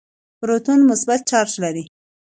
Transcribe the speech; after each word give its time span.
پروټون 0.39 0.79
مثبت 0.89 1.19
چارج 1.29 1.51
لري. 1.63 1.85